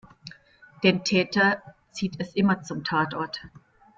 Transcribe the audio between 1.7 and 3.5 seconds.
zieht es immer zum Tatort.